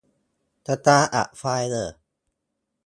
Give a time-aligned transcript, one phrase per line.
[0.63, 1.95] Start a Fire.